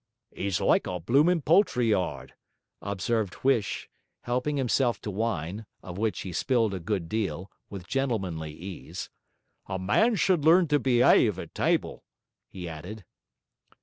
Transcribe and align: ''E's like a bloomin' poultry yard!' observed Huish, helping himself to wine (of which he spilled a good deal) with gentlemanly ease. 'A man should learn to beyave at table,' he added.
''E's 0.35 0.59
like 0.59 0.87
a 0.87 0.99
bloomin' 0.99 1.43
poultry 1.43 1.89
yard!' 1.91 2.33
observed 2.81 3.35
Huish, 3.43 3.87
helping 4.21 4.57
himself 4.57 4.99
to 5.01 5.11
wine 5.11 5.67
(of 5.83 5.99
which 5.99 6.21
he 6.21 6.33
spilled 6.33 6.73
a 6.73 6.79
good 6.79 7.07
deal) 7.07 7.51
with 7.69 7.85
gentlemanly 7.85 8.51
ease. 8.51 9.11
'A 9.67 9.77
man 9.77 10.15
should 10.15 10.43
learn 10.43 10.67
to 10.69 10.79
beyave 10.79 11.37
at 11.37 11.53
table,' 11.53 12.03
he 12.49 12.67
added. 12.67 13.05